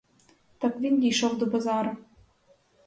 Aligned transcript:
Так 0.59 0.79
він 0.79 0.99
дійшов 0.99 1.37
до 1.37 1.45
базару. 1.45 1.97